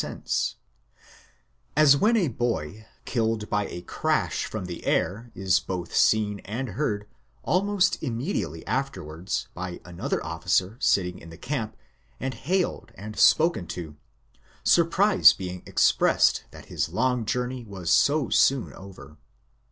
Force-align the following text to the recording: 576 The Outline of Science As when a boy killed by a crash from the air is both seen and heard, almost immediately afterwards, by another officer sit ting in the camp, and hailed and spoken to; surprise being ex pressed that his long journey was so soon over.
576 0.01 0.55
The 1.75 1.79
Outline 1.81 1.85
of 1.85 1.91
Science 1.91 1.93
As 1.93 2.01
when 2.01 2.17
a 2.17 2.27
boy 2.29 2.87
killed 3.05 3.49
by 3.51 3.67
a 3.67 3.83
crash 3.83 4.45
from 4.47 4.65
the 4.65 4.83
air 4.87 5.29
is 5.35 5.59
both 5.59 5.95
seen 5.95 6.39
and 6.39 6.69
heard, 6.69 7.07
almost 7.43 8.01
immediately 8.01 8.65
afterwards, 8.65 9.47
by 9.53 9.79
another 9.85 10.25
officer 10.25 10.75
sit 10.79 11.03
ting 11.03 11.19
in 11.19 11.29
the 11.29 11.37
camp, 11.37 11.77
and 12.19 12.33
hailed 12.33 12.91
and 12.95 13.15
spoken 13.19 13.67
to; 13.67 13.95
surprise 14.63 15.33
being 15.33 15.61
ex 15.67 15.91
pressed 15.91 16.45
that 16.49 16.65
his 16.65 16.89
long 16.89 17.23
journey 17.23 17.63
was 17.63 17.91
so 17.91 18.29
soon 18.31 18.73
over. 18.73 19.17